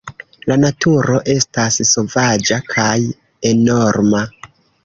[0.51, 2.97] La naturo estas sovaĝa kaj
[3.55, 4.27] enorma.